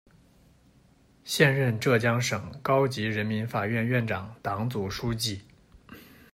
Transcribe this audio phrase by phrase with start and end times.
[1.23, 5.43] 现任浙江省高级人民法院院长、党组书记。